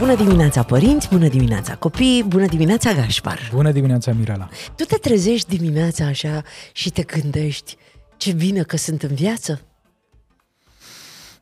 [0.00, 3.38] Bună dimineața părinți, bună dimineața copii, bună dimineața Gașpar.
[3.52, 4.48] Bună dimineața Mirela.
[4.76, 6.42] Tu te trezești dimineața așa
[6.72, 7.76] și te gândești
[8.16, 9.60] ce bine că sunt în viață?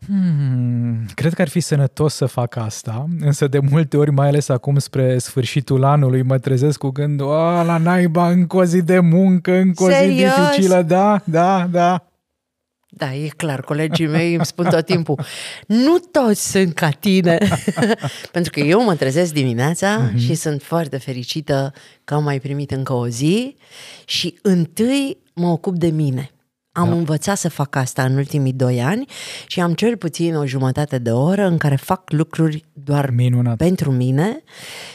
[0.06, 4.48] Hmm, cred că ar fi sănătos să fac asta, însă de multe ori, mai ales
[4.48, 8.98] acum spre sfârșitul anului, mă trezesc cu gândul, a, la naiba, încă o zi de
[8.98, 10.30] muncă, încă o zi Serios?
[10.34, 12.06] dificilă, da, da, da.
[12.91, 15.20] Da, e clar, colegii mei îmi spun tot timpul,
[15.66, 17.38] nu toți sunt ca tine.
[18.33, 20.16] Pentru că eu mă trezesc dimineața uh-huh.
[20.19, 21.73] și sunt foarte fericită
[22.05, 23.56] că am mai primit încă o zi
[24.05, 26.30] și întâi mă ocup de mine.
[26.72, 26.94] Am da.
[26.94, 29.06] învățat să fac asta în ultimii doi ani
[29.47, 33.56] și am cel puțin o jumătate de oră în care fac lucruri doar Minunat.
[33.56, 34.42] pentru mine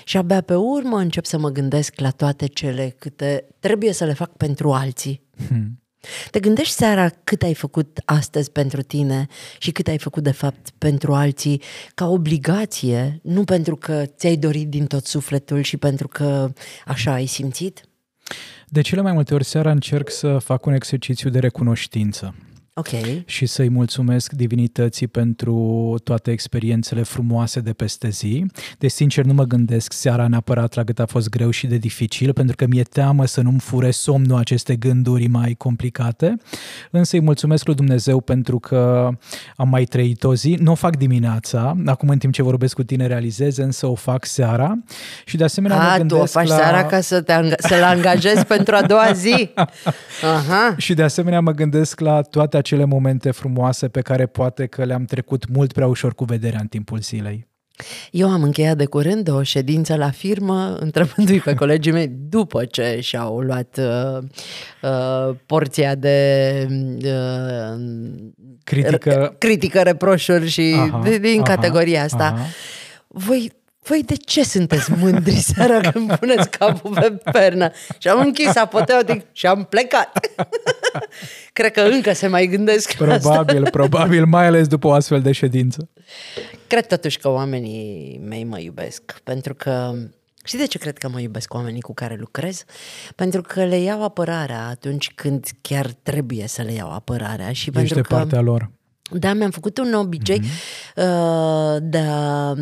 [0.04, 4.14] și abia pe urmă încep să mă gândesc la toate cele câte trebuie să le
[4.14, 5.22] fac pentru alții.
[5.48, 5.83] Hmm.
[6.32, 10.70] Te gândești seara cât ai făcut astăzi pentru tine și cât ai făcut de fapt
[10.78, 11.62] pentru alții
[11.96, 16.52] ca obligație, nu pentru că ți-ai dorit din tot sufletul și pentru că
[16.86, 17.82] așa ai simțit?
[18.68, 22.36] De cele mai multe ori seara încerc să fac un exercițiu de recunoștință
[22.76, 22.88] Ok.
[23.26, 28.46] și să-i mulțumesc divinității pentru toate experiențele frumoase de peste zi.
[28.78, 32.34] Deci, sincer, nu mă gândesc seara neapărat la cât a fost greu și de dificil,
[32.34, 36.36] pentru că mi-e teamă să nu-mi fure somnul aceste gânduri mai complicate,
[36.92, 39.10] însă îi mulțumesc lui Dumnezeu pentru că
[39.56, 40.58] am mai trăit o zi.
[40.60, 44.26] Nu o fac dimineața, acum în timp ce vorbesc cu tine realizez, însă o fac
[44.26, 44.78] seara
[45.26, 46.56] și de asemenea mă A, tu gândesc o faci la...
[46.56, 49.50] seara ca să te anga- să-l angajezi pentru a doua zi.
[50.36, 50.76] Aha.
[50.78, 55.06] Și de asemenea mă gândesc la toate acele momente frumoase pe care poate că le-am
[55.06, 57.48] trecut mult prea ușor cu vederea în timpul zilei.
[58.12, 62.98] Eu am încheiat de curând o ședință la firmă, întrebându-i pe colegii mei după ce
[63.02, 64.24] și-au luat uh,
[64.82, 66.68] uh, porția de
[67.06, 67.82] uh,
[68.64, 69.36] Critică...
[69.38, 72.24] critică, reproșuri și Aha, de, din aha, categoria asta.
[72.24, 72.46] aha.
[73.08, 73.52] Voi,
[73.84, 77.72] voi de ce sunteți mândri seara când puneți capul pe pernă?
[77.98, 80.20] Și am închis apoteotic și am plecat.
[81.54, 83.30] Cred că încă se mai gândesc la asta.
[83.30, 85.90] Probabil, probabil, mai ales după o astfel de ședință.
[86.68, 89.94] Cred totuși că oamenii mei mă iubesc, pentru că
[90.44, 92.64] și de ce cred că mă iubesc oamenii cu care lucrez?
[93.16, 97.72] Pentru că le iau apărarea atunci când chiar trebuie să le iau apărarea și Ești
[97.72, 98.72] pentru de că partea lor.
[99.12, 100.94] da, mi-am făcut un obicei mm-hmm.
[100.96, 102.54] uh, de a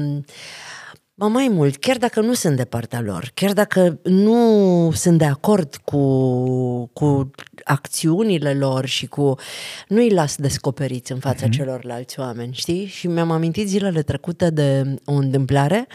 [1.22, 5.26] Mă mai mult, chiar dacă nu sunt de partea lor, chiar dacă nu sunt de
[5.26, 7.32] acord cu, cu
[7.64, 9.36] acțiunile lor și cu...
[9.88, 11.50] Nu-i las descoperiți în fața mm-hmm.
[11.50, 12.86] celorlalți oameni, știi?
[12.86, 15.88] Și mi-am amintit zilele trecute de o întâmplare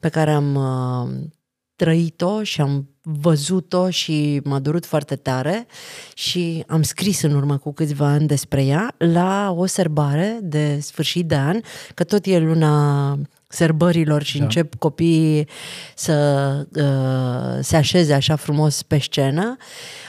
[0.00, 1.28] pe care am uh,
[1.76, 5.66] trăit-o și am văzut-o și m-a durut foarte tare
[6.14, 11.26] și am scris în urmă cu câțiva ani despre ea la o serbare de sfârșit
[11.26, 11.60] de an,
[11.94, 13.18] că tot e luna
[13.52, 14.38] serbărilor și Da.
[14.38, 14.44] da.
[14.44, 15.48] încep copiii
[15.94, 19.56] să uh, se așeze așa frumos pe scenă.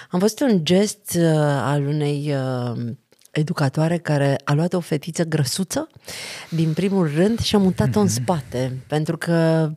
[0.10, 1.24] Am văzut un gest uh,
[1.62, 2.82] al unei uh,
[3.32, 5.88] educatoare care a luat o fetiță grăsuță
[6.50, 9.70] din primul rând și a mutat-o în spate, pentru că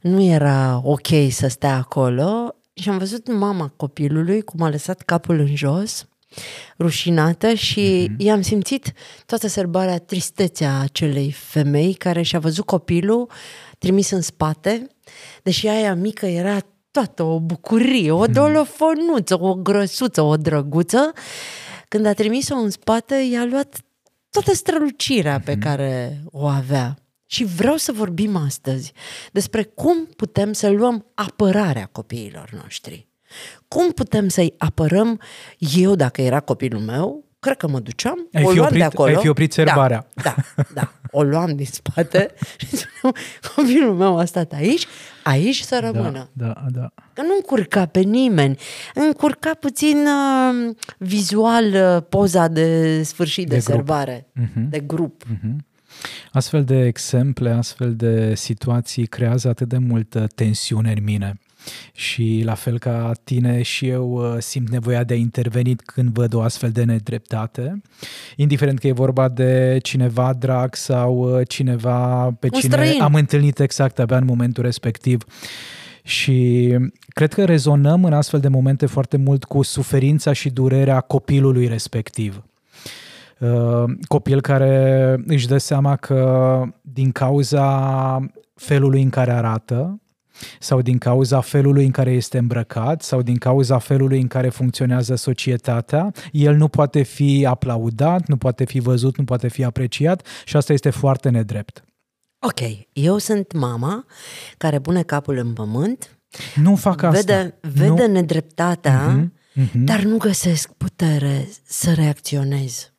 [0.00, 5.38] nu era ok să stea acolo și am văzut mama copilului cum a lăsat capul
[5.38, 6.07] în jos,
[6.78, 8.16] rușinată și mm-hmm.
[8.16, 8.92] i-am simțit
[9.26, 13.30] toată sărbarea tristețea acelei femei care și-a văzut copilul
[13.78, 14.86] trimis în spate,
[15.42, 16.58] deși aia mică era
[16.90, 21.12] toată o bucurie, o dolofonuță, o grăsuță, o drăguță.
[21.88, 23.80] Când a trimis-o în spate, i-a luat
[24.30, 26.98] toată strălucirea pe care o avea.
[27.26, 28.92] Și vreau să vorbim astăzi
[29.32, 33.08] despre cum putem să luăm apărarea copiilor noștri.
[33.68, 35.20] Cum putem să-i apărăm?
[35.58, 38.84] Eu, dacă era copilul meu, cred că mă duceam, Ai o fi luam oprit- de
[38.84, 39.08] acolo.
[39.08, 40.06] ai fi oprit serbarea.
[40.14, 40.92] Da, da, da.
[41.10, 42.34] O luam din spate
[42.66, 43.16] și spuneam,
[43.54, 44.86] copilul meu a stat aici,
[45.22, 46.28] aici să rămână.
[46.32, 46.90] Da, da, da.
[47.12, 48.58] Că nu încurca pe nimeni.
[48.94, 51.64] Încurca puțin uh, vizual
[51.96, 53.74] uh, poza de sfârșit de, De de grup.
[53.76, 54.68] serbare, Mhm.
[54.70, 55.22] de grup.
[56.32, 61.40] Astfel de exemple, astfel de situații creează atât de multă tensiune în mine.
[61.92, 66.34] Și la fel ca tine și eu uh, simt nevoia de a interveni când văd
[66.34, 67.82] o astfel de nedreptate,
[68.36, 73.00] indiferent că e vorba de cineva drag sau uh, cineva pe Un cine străin.
[73.00, 75.24] am întâlnit exact abia în momentul respectiv.
[76.02, 76.74] Și
[77.08, 82.42] cred că rezonăm în astfel de momente foarte mult cu suferința și durerea copilului respectiv.
[83.38, 90.00] Uh, copil care își dă seama că din cauza felului în care arată,
[90.58, 95.14] sau din cauza felului în care este îmbrăcat sau din cauza felului în care funcționează
[95.14, 100.56] societatea, el nu poate fi aplaudat, nu poate fi văzut, nu poate fi apreciat și
[100.56, 101.82] asta este foarte nedrept.
[102.40, 102.60] Ok,
[102.92, 104.04] eu sunt mama
[104.56, 106.18] care pune capul în pământ,
[106.54, 107.18] nu fac asta.
[107.18, 108.12] Vede, vede nu.
[108.12, 109.72] nedreptatea, uh-huh, uh-huh.
[109.84, 112.92] dar nu găsesc putere să reacționez.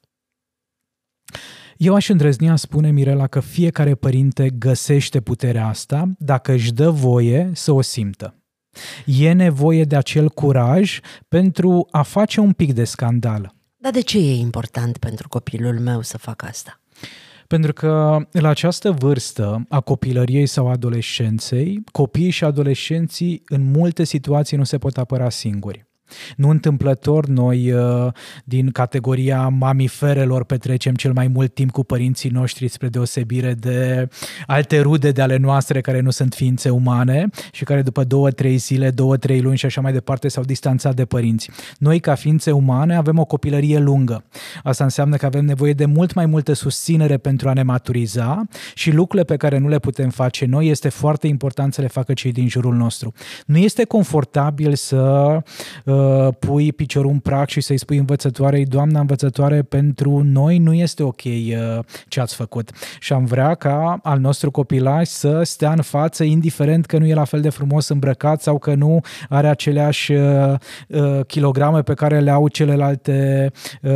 [1.82, 6.90] Eu aș îndrăzni a spune, Mirela, că fiecare părinte găsește puterea asta dacă își dă
[6.90, 8.36] voie să o simtă.
[9.06, 13.56] E nevoie de acel curaj pentru a face un pic de scandal.
[13.78, 16.82] Dar de ce e important pentru copilul meu să fac asta?
[17.48, 24.58] Pentru că la această vârstă a copilăriei sau adolescenței, copiii și adolescenții în multe situații
[24.58, 25.89] nu se pot apăra singuri.
[26.36, 28.08] Nu întâmplător, noi uh,
[28.44, 34.08] din categoria mamiferelor petrecem cel mai mult timp cu părinții noștri spre deosebire de
[34.48, 38.58] alte rude de ale noastre care nu sunt ființe umane și care după două, trei
[38.58, 41.50] zile, două, trei luni și așa mai departe s-au distanțat de părinți.
[41.78, 44.24] Noi ca ființe umane avem o copilărie lungă.
[44.64, 48.92] Asta înseamnă că avem nevoie de mult mai multă susținere pentru a ne maturiza și
[48.92, 52.32] lucrurile pe care nu le putem face noi este foarte important să le facă cei
[52.32, 53.14] din jurul nostru.
[53.46, 55.38] Nu este confortabil să
[55.86, 55.99] uh,
[56.40, 61.22] pui piciorul în prag și să-i spui învățătoarei, doamna învățătoare, pentru noi nu este ok
[61.24, 62.72] uh, ce ați făcut.
[63.00, 67.14] Și am vrea ca al nostru copilaj să stea în față, indiferent că nu e
[67.14, 70.54] la fel de frumos îmbrăcat sau că nu are aceleași uh,
[70.88, 73.52] uh, kilograme pe care le au celelalte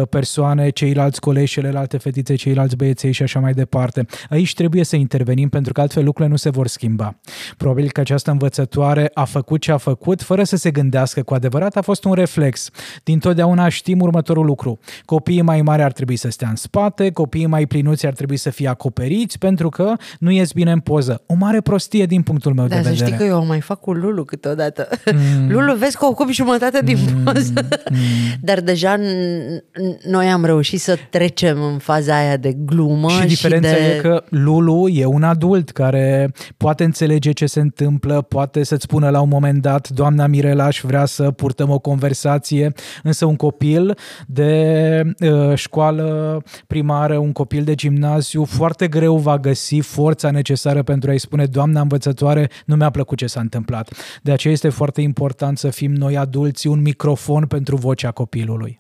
[0.10, 4.06] persoane, ceilalți colegi, celelalte fetițe, ceilalți băieței și așa mai departe.
[4.30, 7.20] Aici trebuie să intervenim pentru că altfel lucrurile nu se vor schimba.
[7.58, 11.76] Probabil că această învățătoare a făcut ce a făcut fără să se gândească cu adevărat,
[11.76, 12.70] a fost fost un reflex.
[13.04, 14.80] Din totdeauna știm următorul lucru.
[15.06, 18.50] Copiii mai mari ar trebui să stea în spate, copiii mai plinuți ar trebui să
[18.50, 21.22] fie acoperiți pentru că nu ies bine în poză.
[21.26, 22.96] O mare prostie din punctul meu da, de vedere.
[22.96, 24.88] să știi că eu o mai fac cu Lulu câteodată.
[25.14, 25.50] Mm.
[25.54, 27.24] Lulu, vezi că ocupi jumătate din mm.
[27.24, 27.54] poză.
[27.92, 27.98] Mm.
[28.42, 28.96] Dar deja
[30.06, 33.10] noi am reușit să trecem în faza aia de glumă.
[33.10, 33.96] Și diferența și de...
[33.96, 39.10] e că Lulu e un adult care poate înțelege ce se întâmplă, poate să-ți spună
[39.10, 43.98] la un moment dat, doamna Mirela, aș vrea să purtăm o conversație, însă un copil
[44.28, 51.10] de uh, școală primară, un copil de gimnaziu, foarte greu va găsi forța necesară pentru
[51.10, 53.94] a-i spune, doamna învățătoare, nu mi-a plăcut ce s-a întâmplat.
[54.22, 58.80] De aceea este foarte important să fim noi adulți un microfon pentru vocea copilului.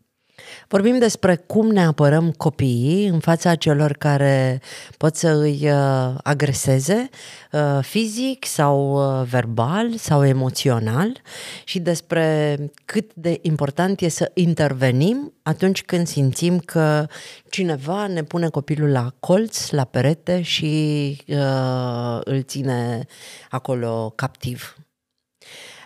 [0.68, 4.62] Vorbim despre cum ne apărăm copiii în fața celor care
[4.98, 7.10] pot să îi uh, agreseze
[7.52, 11.22] uh, fizic sau uh, verbal sau emoțional
[11.64, 17.08] și despre cât de important e să intervenim atunci când simțim că
[17.50, 23.06] cineva ne pune copilul la colț, la perete și uh, îl ține
[23.50, 24.78] acolo captiv.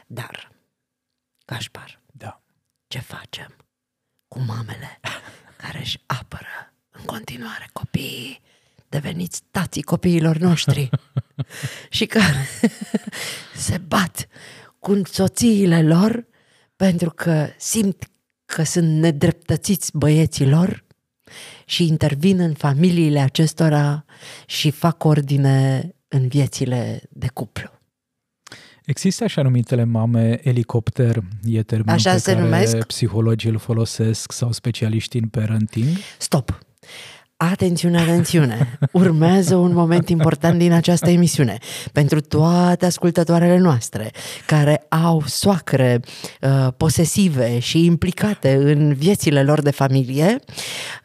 [0.07, 0.51] Dar,
[1.45, 2.41] Gașpar, da.
[2.87, 3.66] ce facem?
[4.27, 4.99] Cu mamele
[5.61, 8.41] care își apără în continuare copiii
[8.89, 10.89] deveniți tații copiilor noștri
[11.89, 12.47] și care
[13.65, 14.27] se bat
[14.79, 16.27] cu soțiile lor
[16.75, 18.09] pentru că simt
[18.45, 20.85] că sunt nedreptățiți băieților
[21.65, 24.05] și intervin în familiile acestora
[24.45, 27.76] și fac ordine în viețile de cuplu.
[28.87, 32.85] Există așa numitele mame elicopter, e termenul așa pe se care numesc?
[32.85, 35.87] psihologii îl folosesc sau specialiștii în parenting?
[36.17, 36.66] Stop!
[37.37, 38.77] Atențiune, atențiune!
[38.91, 41.57] Urmează un moment important din această emisiune.
[41.91, 44.11] Pentru toate ascultătoarele noastre
[44.45, 45.99] care au soacre
[46.41, 50.39] uh, posesive și implicate în viețile lor de familie,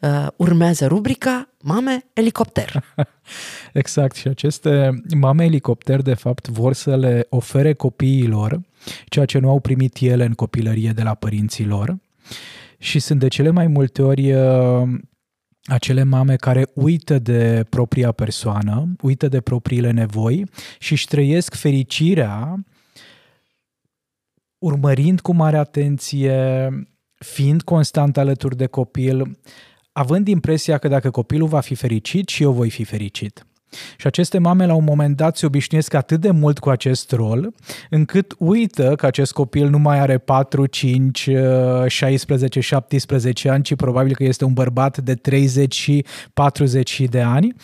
[0.01, 2.83] uh, urmează rubrica Mame Elicopter.
[3.73, 8.61] exact, și aceste mame elicopter, de fapt, vor să le ofere copiilor
[9.05, 11.97] ceea ce nu au primit ele în copilărie de la părinții lor
[12.77, 14.89] și sunt de cele mai multe ori uh,
[15.63, 20.45] acele mame care uită de propria persoană, uită de propriile nevoi
[20.79, 22.63] și își trăiesc fericirea
[24.57, 26.69] urmărind cu mare atenție,
[27.13, 29.39] fiind constant alături de copil,
[29.91, 33.45] având impresia că dacă copilul va fi fericit și eu voi fi fericit.
[33.97, 37.53] Și aceste mame la un moment dat se obișnuiesc atât de mult cu acest rol,
[37.89, 41.29] încât uită că acest copil nu mai are 4, 5,
[41.87, 47.55] 16, 17 ani, ci probabil că este un bărbat de 30 și 40 de ani.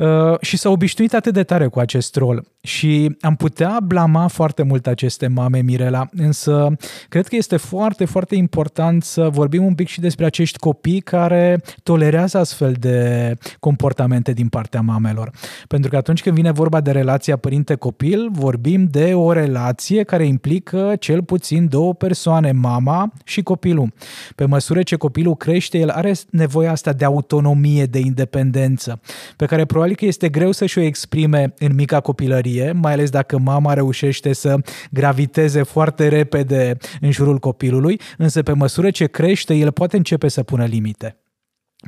[0.00, 4.62] Uh, și s-a obișnuit atât de tare cu acest rol, Și am putea blama foarte
[4.62, 6.76] mult aceste mame, Mirela, însă
[7.08, 11.62] cred că este foarte, foarte important să vorbim un pic și despre acești copii care
[11.82, 15.30] tolerează astfel de comportamente din partea mamelor.
[15.68, 20.94] Pentru că atunci când vine vorba de relația părinte-copil, vorbim de o relație care implică
[20.98, 23.92] cel puțin două persoane, mama și copilul.
[24.34, 29.00] Pe măsură ce copilul crește, el are nevoia asta de autonomie, de independență,
[29.36, 33.10] pe care probabil că este greu să-și o exprime în mica copilărie copilărie, mai ales
[33.10, 34.56] dacă mama reușește să
[34.90, 40.42] graviteze foarte repede în jurul copilului, însă pe măsură ce crește, el poate începe să
[40.42, 41.14] pună limite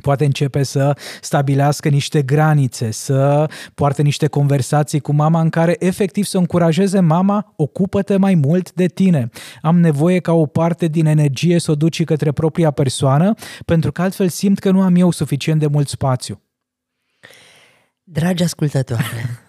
[0.01, 6.25] poate începe să stabilească niște granițe, să poarte niște conversații cu mama în care efectiv
[6.25, 9.29] să încurajeze mama, ocupă-te mai mult de tine.
[9.61, 13.33] Am nevoie ca o parte din energie să o duci către propria persoană,
[13.65, 16.41] pentru că altfel simt că nu am eu suficient de mult spațiu.
[18.03, 19.43] Dragi ascultătoare,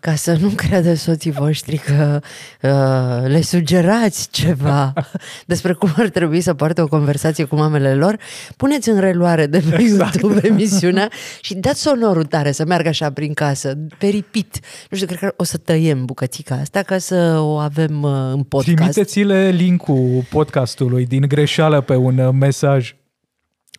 [0.00, 2.20] ca să nu creadă soții voștri că
[2.62, 4.92] uh, le sugerați ceva
[5.46, 8.18] despre cum ar trebui să poarte o conversație cu mamele lor,
[8.56, 10.20] puneți în reluare de pe exact.
[10.20, 11.10] YouTube emisiunea
[11.40, 14.60] și dați sonorul tare să meargă așa prin casă, pe repeat.
[14.90, 18.42] Nu știu, cred că o să tăiem bucățica asta ca să o avem uh, în
[18.42, 18.76] podcast.
[18.76, 22.94] Trimiteți-le link-ul podcastului din greșeală pe un uh, mesaj.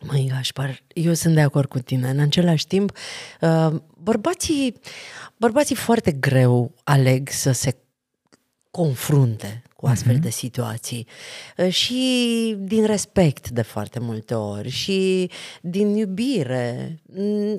[0.02, 2.08] Măi, Gașpar, eu sunt de acord cu tine.
[2.08, 2.92] În același timp,
[3.40, 4.80] uh, bărbații,
[5.36, 7.76] bărbații foarte greu aleg să se
[8.70, 10.22] confrunte cu astfel uh-huh.
[10.22, 11.06] de situații
[11.56, 16.98] uh, și din respect de foarte multe ori și din iubire.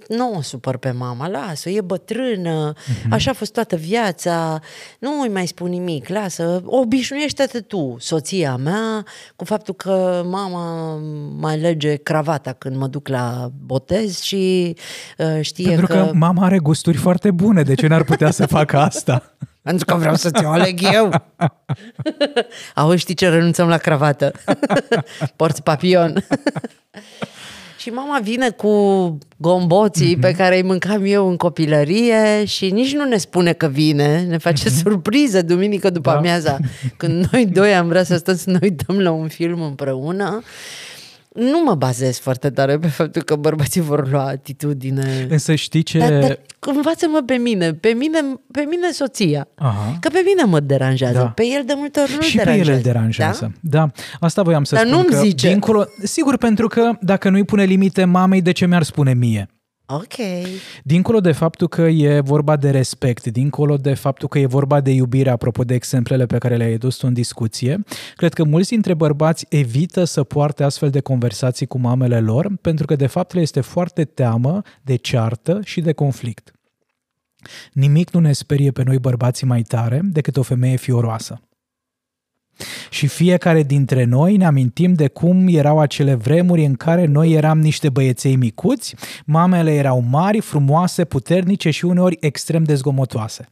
[0.07, 3.09] Nu o supăr pe mama, lasă e bătrână, uh-huh.
[3.09, 4.59] așa a fost toată viața,
[4.99, 10.95] nu îi mai spun nimic, lasă, obișnuiește-te tu, soția mea, cu faptul că mama
[11.37, 14.75] mai lege cravata când mă duc la botez și
[15.17, 15.93] uh, știe Pentru că...
[15.93, 19.23] că mama are gusturi foarte bune, de ce n-ar putea să facă asta?
[19.61, 21.11] Pentru că vreau să ți-o aleg eu.
[22.75, 23.29] Auzi, știi ce?
[23.29, 24.31] Renunțăm la cravată.
[25.35, 26.25] Porți papion.
[27.77, 30.21] și mama vine cu gomboții mm-hmm.
[30.21, 34.37] pe care îi mâncam eu în copilărie și nici nu ne spune că vine, ne
[34.37, 34.81] face mm-hmm.
[34.81, 36.17] surpriză duminică după da.
[36.17, 36.57] amiaza,
[36.97, 40.43] când noi doi am vrea să stăm să ne uităm la un film împreună
[41.33, 45.27] nu mă bazez foarte tare pe faptul că bărbații vor lua atitudine.
[45.29, 45.97] Însă știi ce...
[45.97, 48.17] Dar, dar învață-mă pe mine, pe mine,
[48.51, 49.47] pe mine soția.
[49.55, 49.97] Aha.
[49.99, 51.25] Că pe mine mă deranjează, da.
[51.25, 52.69] pe el de multe ori nu Și deranjează.
[52.69, 53.77] pe el îl deranjează, da?
[53.79, 53.91] da.
[54.19, 55.47] Asta voiam să dar spun nu-mi că zice.
[55.47, 55.85] dincolo...
[56.03, 59.49] Sigur, pentru că dacă nu-i pune limite mamei, de ce mi-ar spune mie?
[59.93, 60.13] Ok.
[60.83, 64.91] Dincolo de faptul că e vorba de respect, dincolo de faptul că e vorba de
[64.91, 67.83] iubire, apropo de exemplele pe care le-ai adus tu în discuție,
[68.15, 72.85] cred că mulți dintre bărbați evită să poarte astfel de conversații cu mamele lor, pentru
[72.85, 76.51] că de fapt le este foarte teamă de ceartă și de conflict.
[77.73, 81.41] Nimic nu ne sperie pe noi bărbații mai tare decât o femeie fioroasă.
[82.89, 87.59] Și fiecare dintre noi ne amintim de cum erau acele vremuri în care noi eram
[87.59, 93.49] niște băieței micuți, mamele erau mari, frumoase, puternice și uneori extrem de zgomotoase.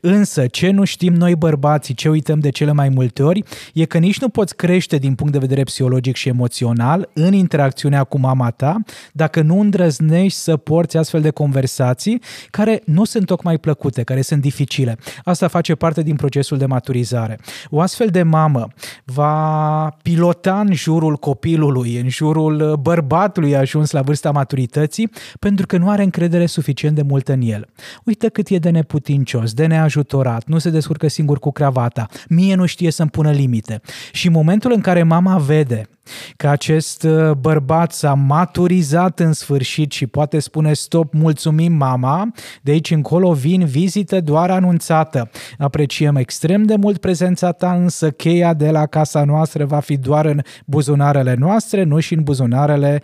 [0.00, 3.42] Însă, ce nu știm noi bărbații, ce uităm de cele mai multe ori,
[3.74, 8.04] e că nici nu poți crește din punct de vedere psihologic și emoțional în interacțiunea
[8.04, 8.76] cu mama ta
[9.12, 14.40] dacă nu îndrăznești să porți astfel de conversații care nu sunt tocmai plăcute, care sunt
[14.40, 14.98] dificile.
[15.24, 17.38] Asta face parte din procesul de maturizare.
[17.70, 18.68] O astfel de mamă
[19.04, 25.90] va pilota în jurul copilului, în jurul bărbatului ajuns la vârsta maturității, pentru că nu
[25.90, 27.68] are încredere suficient de mult în el.
[28.04, 32.66] Uite cât e de neputincios, de neajutorat, nu se descurcă singur cu cravata, mie nu
[32.66, 33.80] știe să-mi pună limite.
[34.12, 35.88] Și în momentul în care mama vede
[36.36, 42.70] că acest uh, bărbat s-a maturizat în sfârșit și poate spune stop, mulțumim mama, de
[42.70, 45.30] aici încolo vin vizită doar anunțată.
[45.58, 50.24] Apreciem extrem de mult prezența ta, însă cheia de la casa noastră va fi doar
[50.24, 53.02] în buzunarele noastre, nu și în buzunarele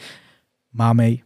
[0.68, 1.23] mamei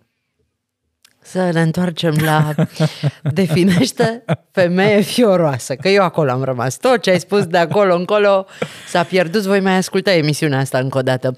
[1.31, 2.55] să ne întoarcem la
[3.41, 6.77] definește femeie fioroasă, că eu acolo am rămas.
[6.77, 8.47] Tot ce ai spus de acolo încolo
[8.89, 11.35] s-a pierdut, voi mai asculta emisiunea asta încă o dată.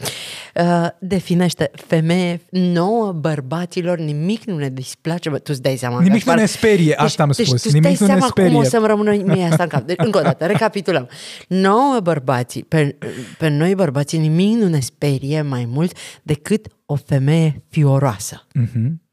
[0.55, 6.01] Uh, definește femeie nouă bărbaților, nimic nu ne displace, bă, tu îți dai seama.
[6.01, 8.27] Nimic nu ne sperie, deci, asta am deci, spus, tu nimic dai nu ne seama
[8.27, 8.51] sperie.
[8.51, 9.87] cum o să-mi rămână mie asta în cap.
[9.87, 11.09] Deci, încă o dată, recapitulăm.
[11.49, 12.97] Nouă bărbații, pe,
[13.39, 18.47] pe noi bărbații nimic nu ne sperie mai mult decât o femeie fioroasă.
[18.61, 19.09] Uh-huh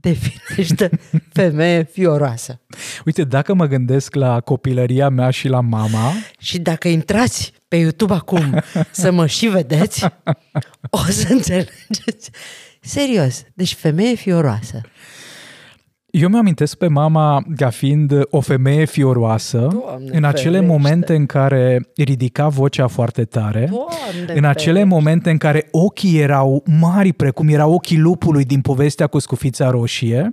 [0.00, 0.90] definește
[1.40, 2.60] femeie fioroasă.
[3.04, 6.12] Uite, dacă mă gândesc la copilăria mea și la mama...
[6.38, 10.04] Și dacă intrați pe YouTube acum să mă și vedeți,
[10.90, 12.30] o să înțelegeți.
[12.80, 14.80] Serios, deci femeie fioroasă.
[16.10, 20.76] Eu mi-amintesc pe mama ca fiind o femeie fioroasă, Doamne, în acele ferește.
[20.76, 24.94] momente în care ridica vocea foarte tare, Doamne, în acele ferește.
[24.94, 30.30] momente în care ochii erau mari, precum erau ochii lupului din povestea cu scufița roșie,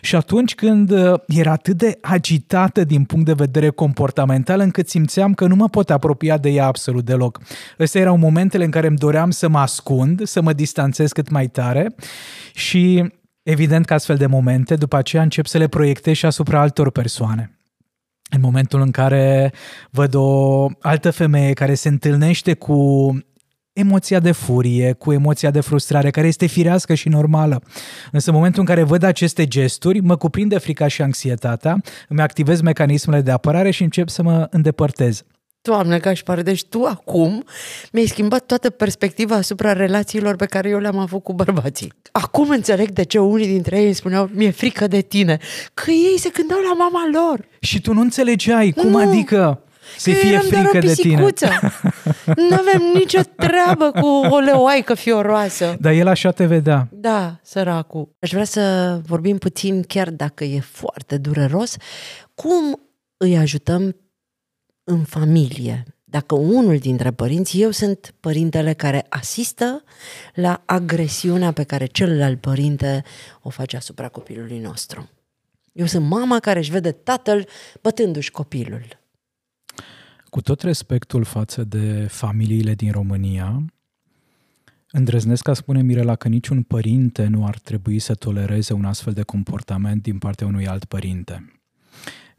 [0.00, 5.34] și atunci când uh, era atât de agitată din punct de vedere comportamental, încât simțeam
[5.34, 7.40] că nu mă pot apropia de ea absolut deloc.
[7.78, 11.46] Astea erau momentele în care îmi doream să mă ascund, să mă distanțez cât mai
[11.46, 11.94] tare
[12.54, 13.12] și
[13.42, 17.54] evident că astfel de momente după aceea încep să le proiectez și asupra altor persoane.
[18.30, 19.52] În momentul în care
[19.90, 23.08] văd o altă femeie care se întâlnește cu
[23.72, 27.62] emoția de furie, cu emoția de frustrare, care este firească și normală.
[28.12, 32.60] Însă în momentul în care văd aceste gesturi, mă cuprinde frica și anxietatea, îmi activez
[32.60, 35.24] mecanismele de apărare și încep să mă îndepărtez.
[35.62, 37.44] Doamne, Gașpar, deci tu acum
[37.92, 41.92] mi-ai schimbat toată perspectiva asupra relațiilor pe care eu le-am avut cu bărbații.
[42.12, 45.38] Acum înțeleg de ce unii dintre ei îmi spuneau, mi-e frică de tine,
[45.74, 47.44] că ei se gândau la mama lor.
[47.60, 48.98] Și tu nu înțelegeai cum Nu.
[48.98, 49.62] adică
[49.98, 51.14] să Că fie eram doar o frică de tine.
[51.14, 51.48] pisicuță.
[52.48, 55.76] Nu avem nicio treabă cu o leoaică fioroasă.
[55.80, 56.88] Dar el așa te vedea.
[56.90, 58.08] Da, săracul.
[58.18, 61.76] Aș vrea să vorbim puțin, chiar dacă e foarte dureros,
[62.34, 62.80] cum
[63.16, 63.96] îi ajutăm
[64.90, 65.84] în familie.
[66.04, 69.84] Dacă unul dintre părinți, eu sunt părintele care asistă
[70.34, 73.04] la agresiunea pe care celălalt părinte
[73.42, 75.08] o face asupra copilului nostru.
[75.72, 77.48] Eu sunt mama care își vede tatăl
[77.82, 78.86] bătându-și copilul.
[80.30, 83.64] Cu tot respectul față de familiile din România,
[84.90, 89.22] îndrăznesc a spune Mirela că niciun părinte nu ar trebui să tolereze un astfel de
[89.22, 91.59] comportament din partea unui alt părinte.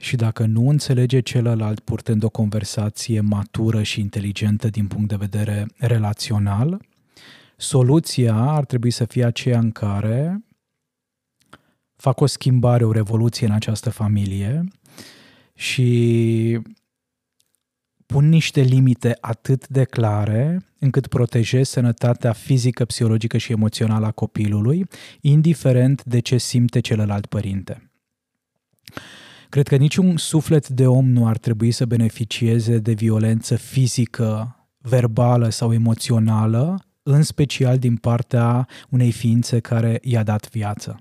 [0.02, 5.66] Și dacă nu înțelege celălalt purtând o conversație matură și inteligentă din punct de vedere
[5.78, 6.82] relațional,
[7.58, 10.44] soluția ar trebui să fie aceea în care
[11.96, 14.64] fac o schimbare, o revoluție în această familie
[15.54, 16.60] și
[18.06, 24.88] pun niște limite atât de clare încât protejez sănătatea fizică, psihologică și emoțională a copilului,
[25.20, 27.92] indiferent de ce simte celălalt părinte.
[29.52, 35.50] Cred că niciun suflet de om nu ar trebui să beneficieze de violență fizică, verbală
[35.50, 41.00] sau emoțională, în special din partea unei ființe care i-a dat viață.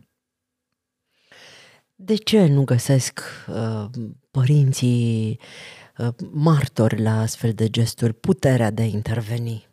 [1.94, 3.84] De ce nu găsesc uh,
[4.30, 5.38] părinții
[5.98, 9.69] uh, martori la astfel de gesturi puterea de a interveni?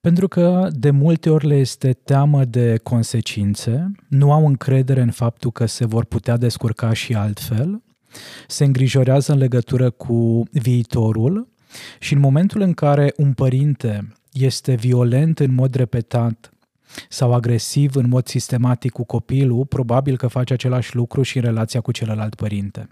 [0.00, 5.50] Pentru că de multe ori le este teamă de consecințe, nu au încredere în faptul
[5.50, 7.82] că se vor putea descurca și altfel,
[8.46, 11.48] se îngrijorează în legătură cu viitorul
[11.98, 16.50] și în momentul în care un părinte este violent în mod repetat
[17.08, 21.80] sau agresiv în mod sistematic cu copilul, probabil că face același lucru și în relația
[21.80, 22.88] cu celălalt părinte.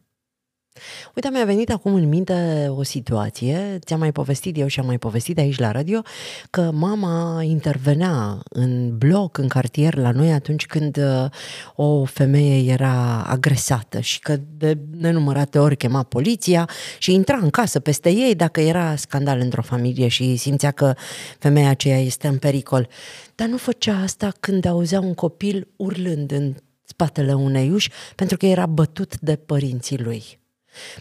[1.15, 4.99] Uite, mi-a venit acum în minte o situație, ți-am mai povestit eu și am mai
[4.99, 6.03] povestit aici la radio,
[6.51, 11.31] că mama intervenea în bloc, în cartier la noi atunci când uh,
[11.75, 17.81] o femeie era agresată și că de nenumărate ori chema poliția și intra în casă
[17.81, 20.95] peste ei dacă era scandal într-o familie și simțea că
[21.39, 22.89] femeia aceea este în pericol.
[23.35, 28.47] Dar nu făcea asta când auzea un copil urlând în spatele unei uși pentru că
[28.47, 30.39] era bătut de părinții lui.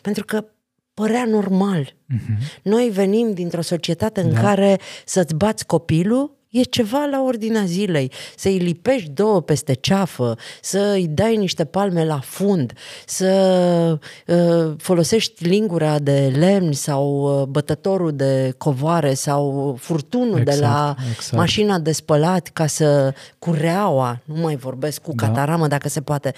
[0.01, 0.45] Pentru că
[0.93, 1.84] părea normal.
[1.84, 2.62] Uh-huh.
[2.62, 4.39] Noi venim dintr-o societate în da.
[4.39, 8.12] care să-ți bați copilul e ceva la ordinea zilei.
[8.36, 12.73] Să-i lipești două peste ceafă, să-i dai niște palme la fund,
[13.06, 20.65] să uh, folosești lingura de lemn sau uh, bătătorul de covoare sau furtunul exact, de
[20.65, 21.36] la exact.
[21.36, 25.27] mașina de spălat ca să cureaua, nu mai vorbesc cu da.
[25.27, 26.34] cataramă dacă se poate.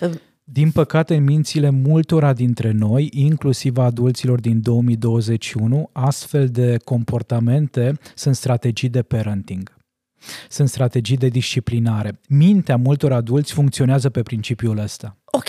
[0.00, 0.10] Uh,
[0.46, 7.98] din păcate, în mințile multora dintre noi, inclusiv a adulților din 2021, astfel de comportamente
[8.14, 9.76] sunt strategii de parenting.
[10.48, 12.20] Sunt strategii de disciplinare.
[12.28, 15.16] Mintea multor adulți funcționează pe principiul ăsta.
[15.24, 15.48] Ok,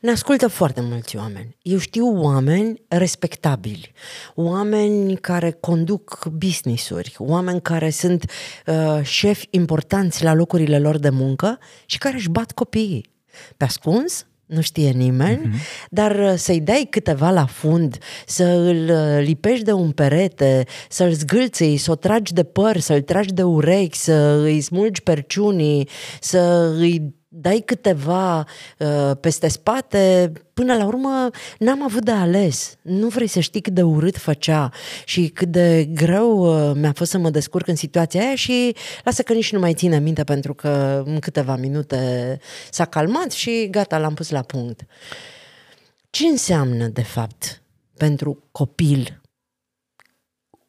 [0.00, 1.56] ne ascultă foarte mulți oameni.
[1.62, 3.92] Eu știu oameni respectabili,
[4.34, 8.30] oameni care conduc business-uri, oameni care sunt
[8.66, 13.12] uh, șefi importanți la locurile lor de muncă și care își bat copiii
[13.56, 15.88] pe ascuns, nu știe nimeni, uh-huh.
[15.90, 21.90] dar să-i dai câteva la fund, să îl lipești de un perete, să-l zgâlții, să
[21.90, 25.88] o tragi de păr, să-l tragi de urechi, să îi smulgi perciunii,
[26.20, 28.38] să îi dai câteva
[28.78, 32.76] uh, peste spate, până la urmă n-am avut de ales.
[32.82, 34.70] Nu vrei să știi cât de urât făcea
[35.04, 39.22] și cât de greu uh, mi-a fost să mă descurc în situația aia și lasă
[39.22, 42.38] că nici nu mai ține minte pentru că în câteva minute
[42.70, 44.80] s-a calmat și gata, l-am pus la punct.
[46.10, 47.62] Ce înseamnă, de fapt,
[47.96, 49.20] pentru copil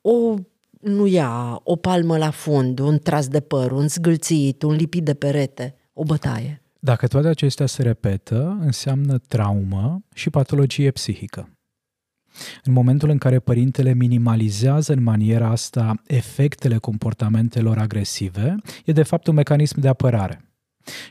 [0.02, 0.34] o
[0.80, 5.14] nu ia o palmă la fund, un tras de păr, un zgâlțit, un lipit de
[5.14, 6.62] perete, o bătaie.
[6.80, 11.50] Dacă toate acestea se repetă, înseamnă traumă și patologie psihică.
[12.64, 18.56] În momentul în care părintele minimalizează în maniera asta efectele comportamentelor agresive,
[18.86, 20.42] e de fapt un mecanism de apărare.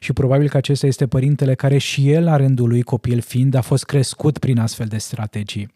[0.00, 3.60] Și probabil că acesta este părintele care și el, la rândul lui copil fiind, a
[3.60, 5.68] fost crescut prin astfel de strategii.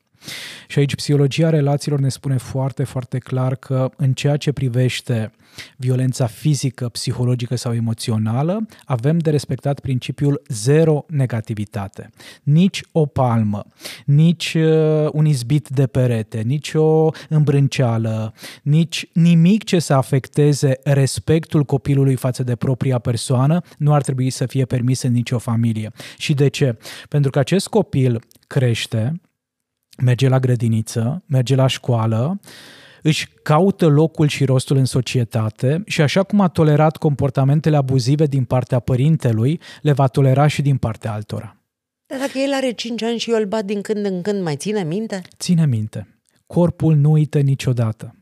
[0.69, 5.33] Și aici psihologia relațiilor ne spune foarte, foarte clar că în ceea ce privește
[5.77, 12.11] violența fizică, psihologică sau emoțională, avem de respectat principiul zero negativitate.
[12.43, 13.65] Nici o palmă,
[14.05, 21.65] nici uh, un izbit de perete, nici o îmbrânceală, nici nimic ce să afecteze respectul
[21.65, 25.93] copilului față de propria persoană nu ar trebui să fie permis în nicio familie.
[26.19, 26.79] Și de ce?
[27.09, 29.21] Pentru că acest copil crește,
[30.03, 32.41] merge la grădiniță, merge la școală,
[33.03, 38.45] își caută locul și rostul în societate și așa cum a tolerat comportamentele abuzive din
[38.45, 41.57] partea părintelui, le va tolera și din partea altora.
[42.07, 44.57] Dar dacă el are 5 ani și eu îl bat din când în când, mai
[44.57, 45.23] ține minte?
[45.37, 46.09] Ține minte.
[46.47, 48.18] Corpul nu uită niciodată.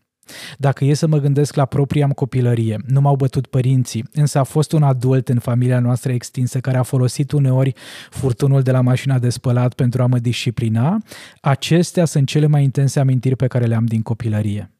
[0.58, 4.72] Dacă e să mă gândesc la propria copilărie, nu m-au bătut părinții, însă a fost
[4.72, 7.72] un adult în familia noastră extinsă care a folosit uneori
[8.10, 11.02] furtunul de la mașina de spălat pentru a mă disciplina,
[11.40, 14.70] acestea sunt cele mai intense amintiri pe care le am din copilărie.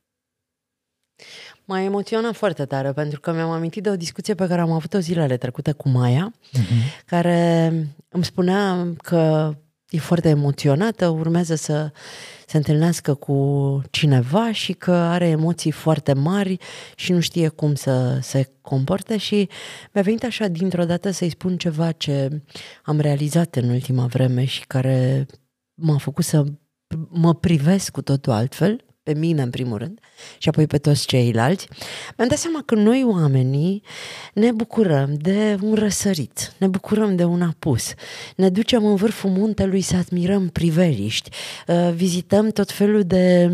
[1.65, 4.99] M-a emoționat foarte tare pentru că mi-am amintit de o discuție pe care am avut-o
[4.99, 7.05] zilele trecute cu Maia, uh-huh.
[7.07, 7.73] care
[8.09, 9.55] îmi spunea că
[9.91, 11.93] e foarte emoționată, urmează să
[12.47, 16.57] se întâlnească cu cineva și că are emoții foarte mari
[16.97, 19.49] și nu știe cum să se comporte și
[19.93, 22.43] mi-a venit așa dintr-o dată să-i spun ceva ce
[22.83, 25.27] am realizat în ultima vreme și care
[25.75, 26.45] m-a făcut să
[27.09, 29.99] mă privesc cu totul altfel pe mine în primul rând
[30.39, 31.69] și apoi pe toți ceilalți,
[32.17, 33.83] mi-am dat seama că noi oamenii
[34.35, 37.95] ne bucurăm de un răsărit, ne bucurăm de un apus,
[38.37, 41.31] ne ducem în vârful muntelui să admirăm priveliști,
[41.67, 43.51] uh, vizităm tot felul de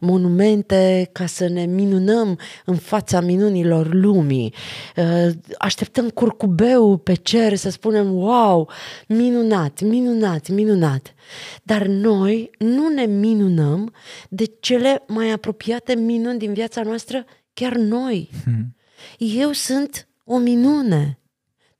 [0.00, 4.54] monumente ca să ne minunăm în fața minunilor lumii,
[4.96, 8.68] uh, așteptăm curcubeu pe cer să spunem wow,
[9.08, 11.14] minunat, minunat, minunat.
[11.62, 13.92] Dar noi nu ne minunăm
[14.28, 18.30] de cele mai apropiate minuni din viața noastră, chiar noi.
[18.44, 18.76] Hmm.
[19.18, 21.18] Eu sunt o minune.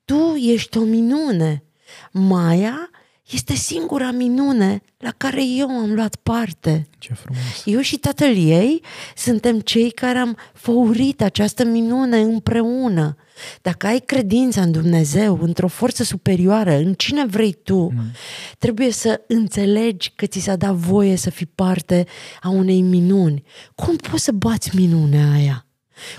[0.04, 1.64] Tu ești o minune.
[2.12, 2.90] Maia
[3.30, 6.88] este singura minune la care eu am luat parte.
[6.98, 7.62] Ce frumos!
[7.64, 8.82] Eu și tatăl ei
[9.16, 13.16] suntem cei care am făurit această minune împreună.
[13.62, 18.10] Dacă ai credința în Dumnezeu, într-o forță superioară, în cine vrei tu, mm.
[18.58, 22.06] trebuie să înțelegi că ți s-a dat voie să fii parte
[22.40, 23.42] a unei minuni.
[23.74, 25.66] Cum poți să bați minunea aia?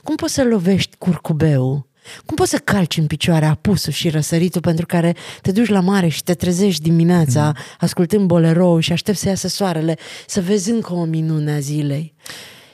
[0.03, 1.87] Cum poți să lovești curcubeul?
[2.25, 6.07] Cum poți să calci în picioare apusul și răsăritul pentru care te duci la mare
[6.07, 7.55] și te trezești dimineața mm.
[7.79, 12.13] ascultând bolero și aștepți să iasă soarele, să vezi încă o minune a zilei?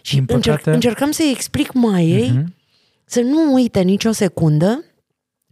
[0.02, 0.34] Și păcate...
[0.34, 2.54] încerc, încercăm să-i explic Maiei mm-hmm.
[3.06, 4.84] să nu uite nicio secundă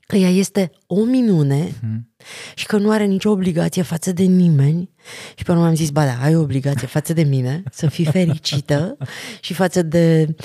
[0.08, 2.00] că ea este o minune mm-hmm.
[2.56, 4.89] și că nu are nicio obligație față de nimeni.
[5.36, 8.06] Și pe urmă am zis, ba da, ai o obligație față de mine, să fii
[8.06, 8.98] fericită
[9.46, 10.36] și față de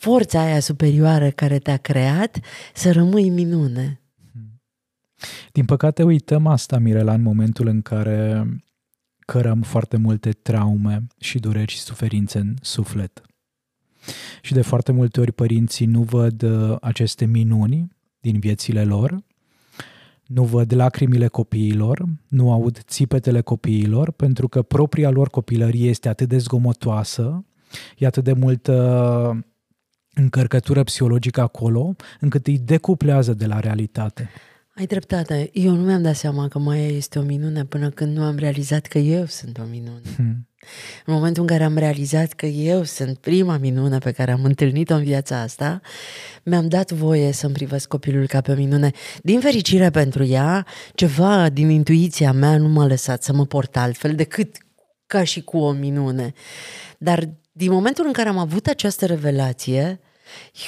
[0.00, 2.38] forța aia superioară care te-a creat
[2.74, 4.00] să rămâi minune.
[5.52, 8.46] Din păcate uităm asta, Mirela, în momentul în care
[9.18, 13.22] cărăm foarte multe traume și dureri și suferințe în suflet.
[14.42, 19.22] Și de foarte multe ori părinții nu văd uh, aceste minuni din viețile lor,
[20.26, 26.28] nu văd lacrimile copiilor, nu aud țipetele copiilor, pentru că propria lor copilărie este atât
[26.28, 27.44] de zgomotoasă,
[27.98, 29.44] e atât de multă
[30.14, 34.30] încărcătură psihologică acolo, încât îi decuplează de la realitate.
[34.74, 35.50] Ai dreptate.
[35.52, 38.86] Eu nu mi-am dat seama că Maia este o minune până când nu am realizat
[38.86, 40.00] că eu sunt o minune.
[40.16, 40.48] Hmm.
[41.06, 44.94] În momentul în care am realizat că eu sunt prima minune pe care am întâlnit-o
[44.94, 45.80] în viața asta,
[46.42, 48.90] mi-am dat voie să-mi privesc copilul ca pe o minune.
[49.22, 54.14] Din fericire pentru ea, ceva din intuiția mea nu m-a lăsat să mă port altfel
[54.14, 54.56] decât
[55.06, 56.32] ca și cu o minune.
[56.98, 57.28] Dar
[57.60, 60.00] din momentul în care am avut această revelație,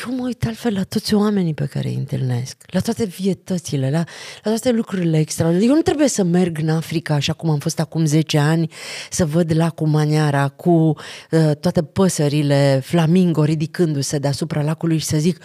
[0.00, 4.05] eu mă uit altfel la toți oamenii pe care îi întâlnesc, la toate vietățile, la,
[4.42, 5.52] la toate lucrurile extra.
[5.52, 8.70] Eu nu trebuie să merg în Africa, așa cum am fost acum 10 ani,
[9.11, 15.38] să văd lacul Maniara cu uh, toate păsările, flamingo ridicându-se deasupra lacului și să zic,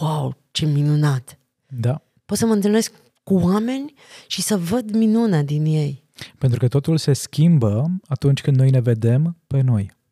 [0.00, 1.38] wow, ce minunat!
[1.68, 2.02] Da.
[2.24, 3.94] Pot să mă întâlnesc cu oameni
[4.26, 6.04] și să văd minunea din ei.
[6.38, 10.02] Pentru că totul se schimbă atunci când noi ne vedem pe noi.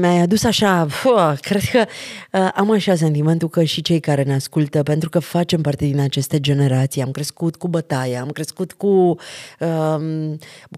[0.00, 1.84] Mi-ai adus așa, fuh, cred că
[2.32, 6.00] uh, am așa sentimentul că și cei care ne ascultă, pentru că facem parte din
[6.00, 9.16] aceste generații, am crescut cu bătaia, am crescut cu,
[9.60, 9.96] uh,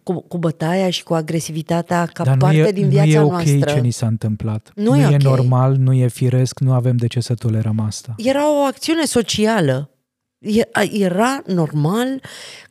[0.03, 3.21] cu, cu bătaia și cu agresivitatea ca Dar parte nu e, din viața nu e
[3.21, 3.73] ok noastră.
[3.73, 4.73] ce ni s-a întâmplat.
[4.75, 5.23] Nu nu e e ok.
[5.23, 8.15] normal, nu e firesc, nu avem de ce să tolerăm asta.
[8.17, 9.91] Era o acțiune socială.
[10.39, 12.23] E- a- Era normal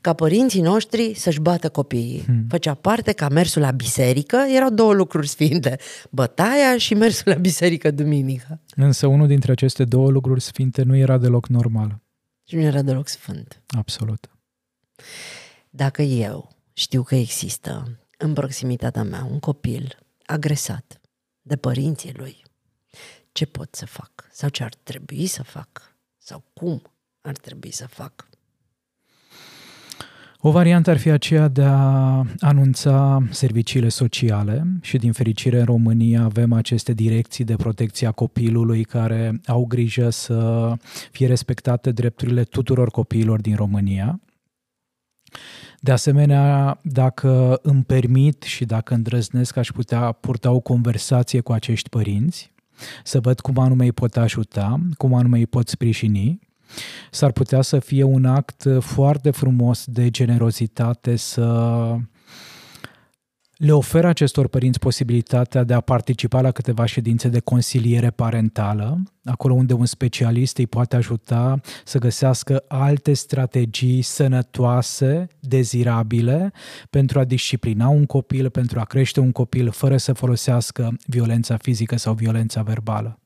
[0.01, 2.23] ca părinții noștri să-și bată copiii.
[2.25, 2.45] Hmm.
[2.49, 5.79] Făcea parte ca mersul la biserică, erau două lucruri sfinte,
[6.11, 8.61] bătaia și mersul la biserică duminică.
[8.75, 11.99] Însă unul dintre aceste două lucruri sfinte nu era deloc normal.
[12.47, 13.61] Și nu era deloc sfânt.
[13.67, 14.29] Absolut.
[15.69, 20.99] Dacă eu știu că există în proximitatea mea un copil agresat
[21.41, 22.43] de părinții lui,
[23.31, 24.11] ce pot să fac?
[24.31, 25.95] Sau ce ar trebui să fac?
[26.17, 26.81] Sau cum
[27.25, 28.27] ar trebui să fac?
[30.39, 36.23] O variantă ar fi aceea de a anunța serviciile sociale și din fericire în România
[36.23, 40.71] avem aceste direcții de protecție a copilului care au grijă să
[41.11, 44.19] fie respectate drepturile tuturor copiilor din România.
[45.79, 51.89] De asemenea, dacă îmi permit și dacă îndrăznesc, aș putea purta o conversație cu acești
[51.89, 52.51] părinți,
[53.03, 56.39] să văd cum anume îi pot ajuta, cum anume îi pot sprijini
[57.11, 61.45] s-ar putea să fie un act foarte frumos de generozitate să
[63.57, 69.53] le oferă acestor părinți posibilitatea de a participa la câteva ședințe de consiliere parentală, acolo
[69.53, 76.51] unde un specialist îi poate ajuta să găsească alte strategii sănătoase, dezirabile,
[76.89, 81.97] pentru a disciplina un copil, pentru a crește un copil fără să folosească violența fizică
[81.97, 83.19] sau violența verbală.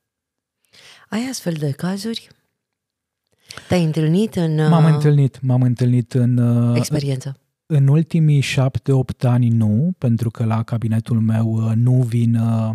[1.10, 2.30] Ai astfel de cazuri?
[3.68, 7.38] Te-ai întâlnit în M-am uh, întâlnit, m-am întâlnit în, uh, experiență?
[7.72, 12.70] în ultimii șapte-opt ani nu, pentru că la cabinetul meu uh, nu vin uh,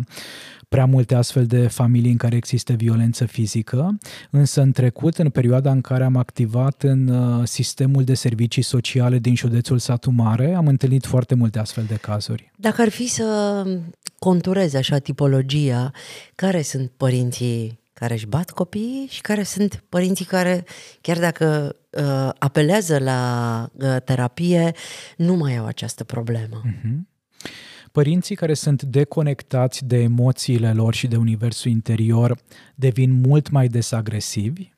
[0.69, 3.97] prea multe astfel de familii în care există violență fizică,
[4.29, 9.19] însă în trecut, în perioada în care am activat în uh, sistemul de servicii sociale
[9.19, 12.51] din județul Satu Mare, am întâlnit foarte multe astfel de cazuri.
[12.55, 13.63] Dacă ar fi să
[14.19, 15.91] conturezi așa tipologia,
[16.35, 20.63] care sunt părinții care își bat copiii și care sunt părinții care,
[21.01, 24.71] chiar dacă uh, apelează la uh, terapie,
[25.17, 26.61] nu mai au această problemă.
[26.63, 27.07] Mhm.
[27.91, 32.37] Părinții care sunt deconectați de emoțiile lor și de universul interior
[32.75, 34.69] devin mult mai des agresivi.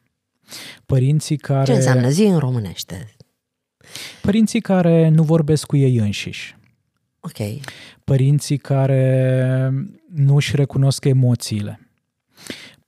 [0.85, 1.63] Părinții care...
[1.63, 3.15] Ce înseamnă zi în românește?
[4.21, 6.57] Părinții care nu vorbesc cu ei înșiși.
[7.19, 7.61] Ok.
[8.03, 9.71] Părinții care
[10.13, 11.79] nu își recunosc emoțiile.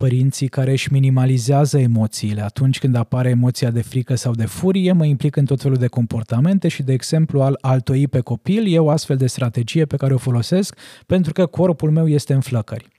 [0.04, 2.42] Părinții care își minimalizează emoțiile.
[2.42, 5.88] Atunci când apare emoția de frică sau de furie, mă implic în tot felul de
[5.88, 10.14] comportamente și, de exemplu, al altoi pe copil, e o astfel de strategie pe care
[10.14, 12.99] o folosesc pentru că corpul meu este în flăcări.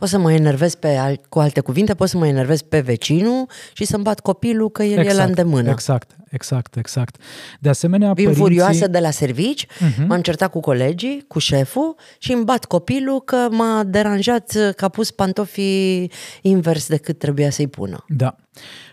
[0.00, 3.46] Pot să mă enervez pe, al- cu alte cuvinte, pot să mă enervez pe vecinul
[3.72, 5.70] și să-mi bat copilul că el e la îndemână.
[5.70, 7.16] Exact, exact, exact.
[7.60, 8.42] De asemenea, Vin părinții...
[8.42, 10.06] furioasă de la servici, Mhm.
[10.06, 14.88] m-am certat cu colegii, cu șeful și îmi bat copilul că m-a deranjat că a
[14.88, 16.10] pus pantofii
[16.42, 18.04] invers decât trebuia să-i pună.
[18.08, 18.36] Da.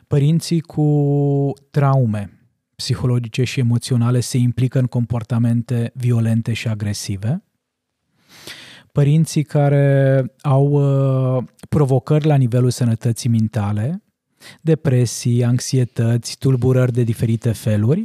[0.07, 2.31] Părinții cu traume
[2.75, 7.41] psihologice și emoționale se implică în comportamente violente și agresive.
[8.97, 14.03] Părinții care au uh, provocări la nivelul sănătății mentale,
[14.61, 18.03] depresii, anxietăți, tulburări de diferite feluri.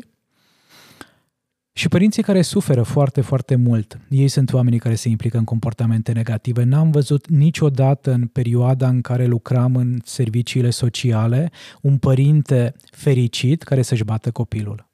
[1.72, 4.00] Și părinții care suferă foarte, foarte mult.
[4.08, 6.62] Ei sunt oamenii care se implică în comportamente negative.
[6.62, 11.50] N-am văzut niciodată în perioada în care lucram în serviciile sociale
[11.80, 14.91] un părinte fericit care să-și bată copilul.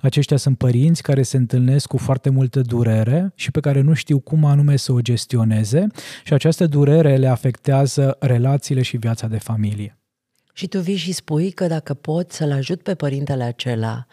[0.00, 4.18] Aceștia sunt părinți care se întâlnesc cu foarte multă durere și pe care nu știu
[4.18, 5.86] cum anume să o gestioneze
[6.24, 9.96] și această durere le afectează relațiile și viața de familie.
[10.54, 14.06] Și tu vii și spui că dacă pot să-l ajut pe părintele acela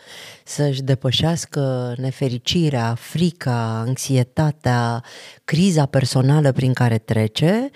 [0.45, 5.03] să-și depășească nefericirea, frica, anxietatea,
[5.43, 7.69] criza personală prin care trece,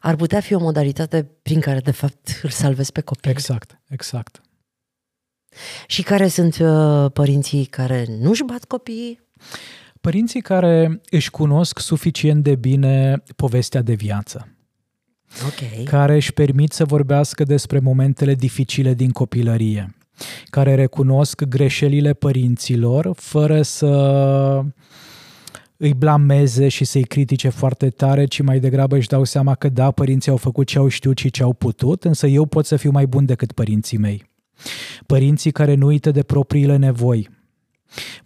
[0.00, 3.30] ar putea fi o modalitate prin care, de fapt, îl salvezi pe copil.
[3.30, 4.40] Exact, exact.
[5.86, 9.20] Și care sunt uh, părinții care nu-și bat copiii?
[10.00, 14.48] Părinții care își cunosc suficient de bine povestea de viață.
[15.46, 15.84] Ok.
[15.84, 19.94] Care își permit să vorbească despre momentele dificile din copilărie.
[20.44, 24.64] Care recunosc greșelile părinților fără să
[25.76, 29.90] îi blameze și să-i critique foarte tare, ci mai degrabă își dau seama că da,
[29.90, 32.90] părinții au făcut ce au știut și ce au putut, însă eu pot să fiu
[32.90, 34.30] mai bun decât părinții mei.
[35.06, 37.28] Părinții care nu uită de propriile nevoi,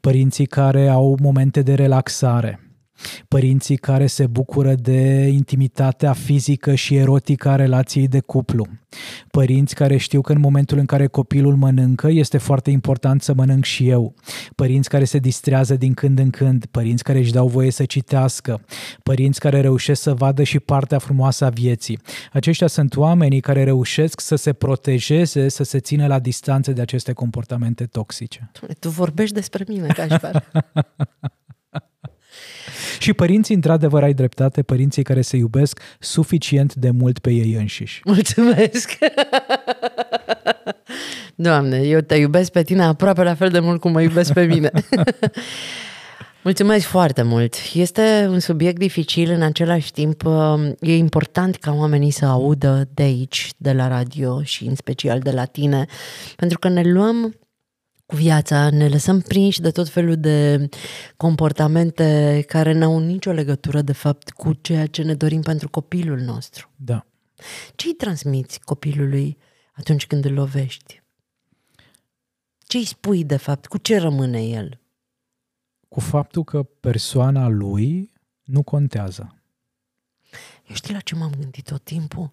[0.00, 2.63] părinții care au momente de relaxare,
[3.28, 8.66] părinții care se bucură de intimitatea fizică și erotică a relației de cuplu,
[9.30, 13.64] părinți care știu că în momentul în care copilul mănâncă este foarte important să mănânc
[13.64, 14.14] și eu,
[14.54, 18.60] părinți care se distrează din când în când, părinți care își dau voie să citească,
[19.02, 21.98] părinți care reușesc să vadă și partea frumoasă a vieții.
[22.32, 27.12] Aceștia sunt oamenii care reușesc să se protejeze, să se țină la distanță de aceste
[27.12, 28.50] comportamente toxice.
[28.78, 30.44] Tu vorbești despre mine, Cașpar.
[32.98, 38.00] Și părinții, într-adevăr, ai dreptate, părinții care se iubesc suficient de mult pe ei înșiși.
[38.04, 38.98] Mulțumesc!
[41.34, 44.44] Doamne, eu te iubesc pe tine aproape la fel de mult cum mă iubesc pe
[44.44, 44.70] mine.
[46.44, 47.54] Mulțumesc foarte mult.
[47.74, 50.22] Este un subiect dificil, în același timp
[50.80, 55.30] e important ca oamenii să audă de aici, de la radio și în special de
[55.30, 55.86] la tine,
[56.36, 57.34] pentru că ne luăm
[58.06, 60.68] cu viața, ne lăsăm prinși de tot felul de
[61.16, 66.70] comportamente care n-au nicio legătură, de fapt, cu ceea ce ne dorim pentru copilul nostru.
[66.76, 67.06] Da.
[67.74, 69.38] Ce îi transmiți copilului
[69.72, 71.02] atunci când îl lovești?
[72.66, 73.66] Ce îi spui, de fapt?
[73.66, 74.80] Cu ce rămâne el?
[75.88, 78.12] Cu faptul că persoana lui
[78.44, 79.34] nu contează.
[80.68, 82.32] Eu știi la ce m-am gândit tot timpul?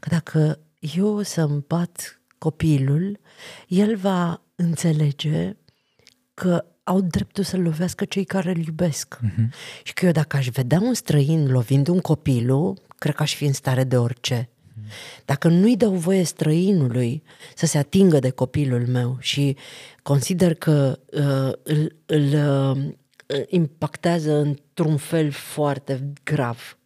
[0.00, 3.20] Că dacă eu să împat copilul,
[3.68, 5.56] el va înțelege
[6.34, 9.18] că au dreptul să-l lovească cei care îl iubesc.
[9.22, 9.48] Uh-huh.
[9.82, 13.44] Și că eu dacă aș vedea un străin lovind un copilul, cred că aș fi
[13.44, 14.48] în stare de orice.
[14.48, 15.24] Uh-huh.
[15.24, 17.22] Dacă nu-i dau voie străinului
[17.54, 19.56] să se atingă de copilul meu și
[20.02, 22.92] consider că uh, îl, îl uh,
[23.48, 26.78] impactează într-un fel foarte grav,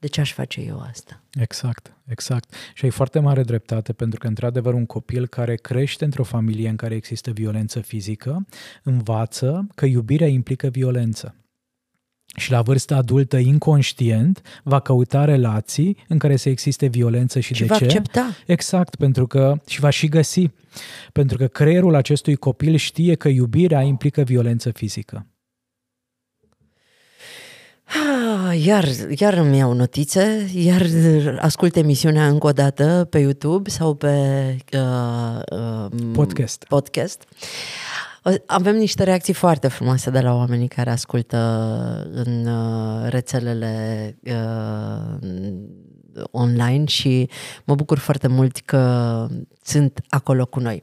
[0.00, 1.22] de ce aș face eu asta?
[1.40, 2.54] Exact, exact.
[2.74, 6.76] Și ai foarte mare dreptate, pentru că, într-adevăr, un copil care crește într-o familie în
[6.76, 8.46] care există violență fizică,
[8.82, 11.34] învață că iubirea implică violență.
[12.36, 17.60] Și la vârsta adultă, inconștient, va căuta relații în care să existe violență și, și
[17.60, 17.84] de va ce?
[17.84, 18.36] accepta.
[18.46, 20.50] Exact, pentru că și va și găsi.
[21.12, 25.26] Pentru că creierul acestui copil știe că iubirea implică violență fizică.
[28.50, 30.86] Ah, iar, iar îmi iau notițe, iar
[31.38, 34.08] ascult emisiunea încă o dată pe YouTube sau pe
[34.72, 36.64] uh, uh, podcast.
[36.68, 37.24] podcast.
[38.46, 41.36] Avem niște reacții foarte frumoase de la oamenii care ascultă
[42.12, 45.18] în uh, rețelele uh,
[46.30, 47.28] online și
[47.64, 49.26] mă bucur foarte mult că
[49.62, 50.82] sunt acolo cu noi.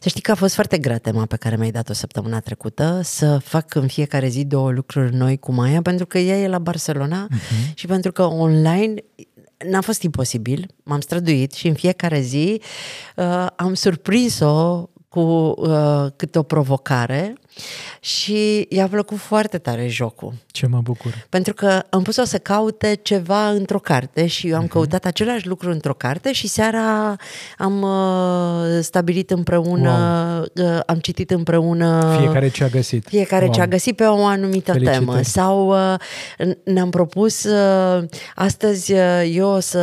[0.00, 3.38] Să știi că a fost foarte grea tema pe care mi-ai dat-o săptămâna trecută, să
[3.38, 7.26] fac în fiecare zi două lucruri noi cu Maia, pentru că ea e la Barcelona
[7.26, 7.74] uh-huh.
[7.74, 8.94] și pentru că online
[9.70, 12.60] n-a fost imposibil, m-am străduit și în fiecare zi
[13.16, 17.34] uh, am surprins-o cu uh, câte o provocare
[18.00, 20.32] și i-a plăcut foarte tare jocul.
[20.46, 21.26] Ce mă bucur.
[21.28, 24.68] Pentru că am pus-o să caute ceva într-o carte și eu am uh-huh.
[24.68, 27.16] căutat același lucru într-o carte și seara
[27.58, 29.90] am uh, stabilit împreună,
[30.56, 30.66] wow.
[30.74, 32.16] uh, am citit împreună...
[32.18, 33.06] Fiecare ce a găsit.
[33.06, 33.54] Fiecare wow.
[33.54, 35.04] ce a găsit pe o anumită Felicitări.
[35.04, 35.22] temă.
[35.22, 35.94] Sau uh,
[36.64, 39.00] ne-am propus uh, astăzi uh,
[39.32, 39.80] eu o să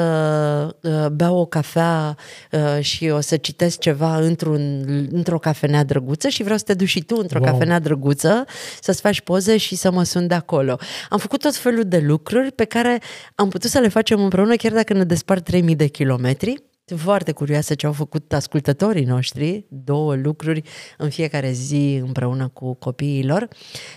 [0.82, 2.16] uh, beau o cafea
[2.52, 6.88] uh, și o să citesc ceva într-un, într-o cafenea drăguță și vreau să te duci
[6.88, 7.48] și tu într-o wow.
[7.48, 8.46] cafenea drăguță,
[8.82, 10.78] să-ți faci poze și să mă sun de acolo.
[11.10, 13.02] Am făcut tot felul de lucruri pe care
[13.36, 16.71] am putut să le facem împreună, chiar dacă ne despart 3000 de kilometri.
[16.92, 20.62] Sunt foarte curioasă ce au făcut ascultătorii noștri, două lucruri
[20.98, 23.48] în fiecare zi împreună cu copiilor.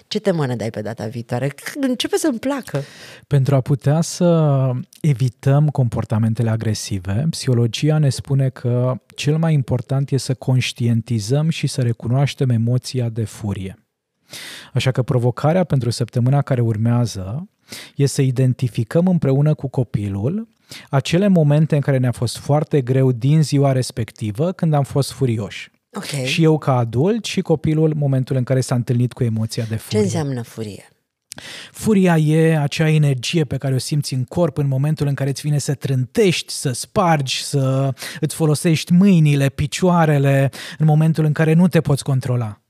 [0.07, 1.55] Ce temă ne dai pe data viitoare?
[1.81, 2.81] Începe să-mi placă.
[3.27, 10.17] Pentru a putea să evităm comportamentele agresive, psihologia ne spune că cel mai important e
[10.17, 13.79] să conștientizăm și să recunoaștem emoția de furie.
[14.73, 17.49] Așa că provocarea pentru săptămâna care urmează
[17.97, 20.49] e să identificăm împreună cu copilul
[20.91, 25.71] acele momente în care ne-a fost foarte greu din ziua respectivă când am fost furioși.
[25.97, 26.25] Okay.
[26.25, 29.99] Și eu ca adult și copilul momentul în care s-a întâlnit cu emoția de furie.
[29.99, 30.89] Ce înseamnă furie?
[31.71, 35.41] Furia e acea energie pe care o simți în corp în momentul în care îți
[35.41, 41.69] vine să trântești, să spargi, să îți folosești mâinile, picioarele, în momentul în care nu
[41.69, 42.61] te poți controla.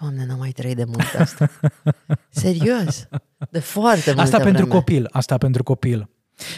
[0.00, 1.50] Doamne, n-am mai trăit de mult asta.
[2.28, 3.08] Serios.
[3.50, 4.52] De foarte multă Asta vreme.
[4.52, 6.08] pentru copil, asta pentru copil.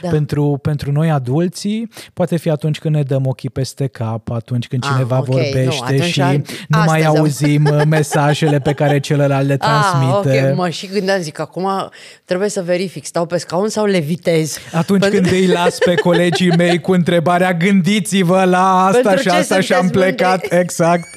[0.02, 0.08] Da.
[0.08, 4.84] Pentru, pentru noi adulții, poate fi atunci când ne dăm ochii peste cap, atunci când
[4.84, 8.58] Ah, cineva ok, nu, vorbește atunci și am- nu mai astăzi am- auzim uh, mesajele
[8.58, 10.38] pe care celălalt le transmite.
[10.40, 11.68] Ah, ok, mă și gândeam, zic, acum
[12.24, 14.58] trebuie să verific, stau pe scaun sau levitez?
[14.72, 19.28] Atunci Pentru- când îi las pe colegii mei cu întrebarea gândiți-vă la asta Pentru și
[19.28, 20.58] ce asta și am sunteți plecat, mândri?
[20.62, 21.08] exact.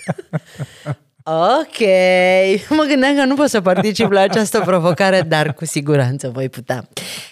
[1.24, 1.80] Ok,
[2.70, 6.88] mă gândeam că nu pot să particip la această provocare, dar cu siguranță voi putea.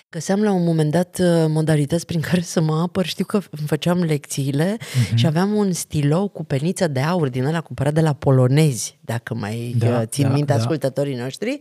[0.09, 3.05] Găseam la un moment dat uh, modalități prin care să mă apăr.
[3.05, 4.77] Știu că îmi făceam lecțiile
[5.07, 5.15] Mhm.
[5.15, 9.33] și aveam un stilou cu peniță de aur din ăla cumpărat de la polonezi, dacă
[9.33, 10.59] mai Da, uh, țin da, minte da.
[10.59, 11.59] ascultătorii noștri.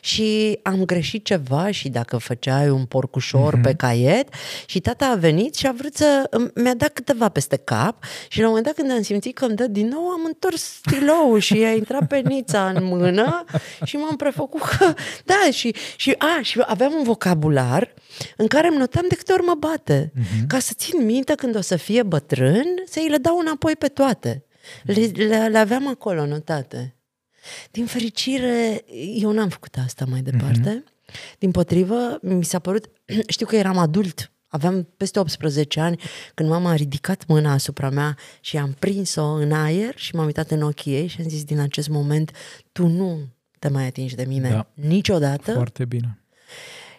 [0.00, 3.62] Și am greșit ceva și dacă făceai un porcușor Mhm.
[3.62, 4.28] pe caiet
[4.66, 6.30] și tata a venit și a vrut să...
[6.54, 9.56] mi-a dat câteva peste cap și la un moment dat când am simțit că îmi
[9.56, 13.44] dă din nou, am întors stiloul și a intrat penița în mână
[13.84, 14.94] și m-am prefăcut că...
[15.24, 17.94] Da, și, și, a, și aveam un vocabular
[18.36, 20.12] în care îmi notam de câte ori mă bate.
[20.46, 23.86] Ca să țin minte când o să fie bătrân, să îi le dau înapoi pe
[23.88, 24.42] toate.
[24.82, 26.96] Le, le, le aveam acolo notate.
[27.70, 30.84] Din fericire, eu n-am făcut asta mai departe.
[31.38, 32.90] Din potrivă, mi s-a părut,
[33.28, 36.00] știu că eram adult, aveam peste 18 ani,
[36.34, 40.50] când mama a ridicat mâna asupra mea și am prins-o în aer și m-am uitat
[40.50, 42.30] în ochii ei și am zis, din acest moment,
[42.72, 43.18] tu nu
[43.58, 44.66] te mai atingi de mine Da.
[44.74, 45.52] niciodată.
[45.52, 46.18] Foarte bine.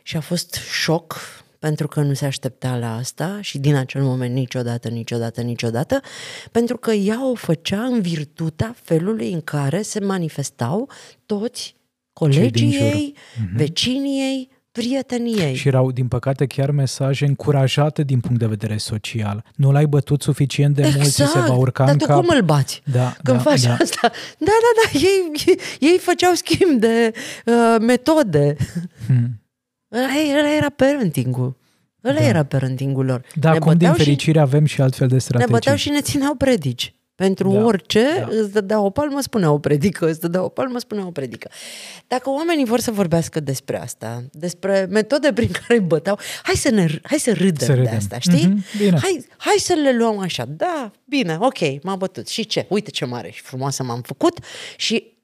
[0.03, 1.15] Și a fost șoc
[1.59, 5.99] pentru că nu se aștepta la asta și din acel moment niciodată, niciodată, niciodată,
[6.51, 10.89] pentru că ea o făcea în virtutea felului în care se manifestau
[11.25, 11.75] toți
[12.13, 12.81] colegii din jur.
[12.81, 13.15] ei,
[13.55, 15.55] vecinii ei, prietenii ei.
[15.55, 19.43] Și erau, din păcate, chiar mesaje încurajate din punct de vedere social.
[19.55, 22.19] Nu l-ai bătut suficient de mult, ți se va urca Dar în tu cap.
[22.19, 22.81] cum îl bați?
[22.91, 23.73] Da, Când da, faci da.
[23.73, 24.11] asta.
[24.37, 25.31] Da, da, da, ei,
[25.79, 27.11] ei făceau schimb de
[27.45, 28.55] uh, metode.
[29.07, 29.41] Hmm.
[29.93, 31.57] Ăla, ăla era parenting-ul.
[32.03, 32.23] Ăla Da.
[32.25, 33.25] era parenting-ul lor.
[33.35, 35.51] Da, Ne acum, din băteau și- fericire, avem și altfel de Ne strategii.
[35.53, 36.93] băteau și ne țineau predici.
[37.15, 38.27] Pentru Da, orice, da.
[38.29, 41.49] îți dădea o palmă, spunea o predică, îți dădea o palmă, spunea o predică.
[42.07, 46.69] Dacă oamenii vor să vorbească despre asta, despre metode prin care îi băteau, hai să,
[46.69, 47.95] ne, hai să râdem, Să de râdem.
[47.95, 48.45] asta, știi?
[48.47, 48.99] Mhm, bine.
[49.01, 50.45] Hai, hai să le luăm așa.
[50.45, 52.27] Da, bine, ok, m-a bătut.
[52.27, 52.65] Și ce?
[52.69, 54.39] Uite ce mare și frumoasă m-am făcut
[54.77, 55.17] și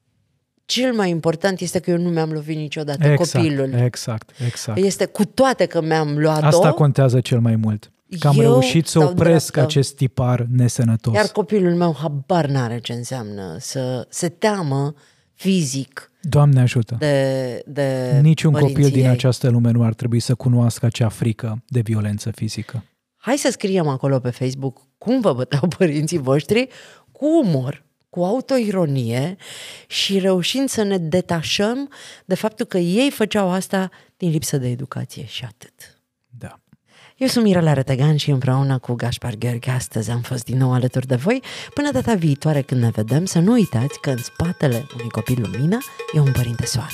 [0.65, 3.73] cel mai important este că eu nu mi-am lovit niciodată Exact, copilul.
[3.73, 4.79] exact, exact.
[4.79, 7.89] Este cu toate că mi-am luat-o, Asta contează cel mai mult.
[8.19, 9.71] Că am Eu reușit să stau opresc dreaptă.
[9.71, 11.13] acest tipar nesănătos.
[11.13, 14.93] Iar copilul meu habar n-are ce înseamnă să se teamă
[15.33, 16.95] fizic Doamne ajută!
[16.99, 19.09] de, de Niciun părinții copil din ei.
[19.11, 22.83] această lume nu ar trebui să cunoască acea frică de violență fizică.
[23.15, 26.67] Hai să scriem acolo pe Facebook cum vă băteau părinții voștri
[27.11, 27.83] cu umor,
[28.15, 29.35] cu autoironie
[29.87, 31.89] și reușind să ne detașăm
[32.25, 36.01] de faptul că ei făceau asta din lipsă de educație și atât.
[36.29, 36.59] Da.
[37.15, 41.07] Eu sunt Mirela Retegan și împreună cu Gaspar Gheorghe astăzi am fost din nou alături
[41.07, 41.43] de voi.
[41.73, 45.77] Până data viitoare când ne vedem, să nu uitați că în spatele unui copil lumină
[46.13, 46.93] e un părinte soare.